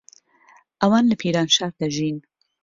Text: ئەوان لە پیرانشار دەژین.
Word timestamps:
ئەوان 0.81 1.05
لە 1.11 1.15
پیرانشار 1.21 1.71
دەژین. 1.79 2.17